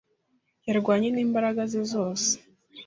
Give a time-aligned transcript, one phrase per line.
[0.67, 2.29] yarwanye n'imbaraga ze zose.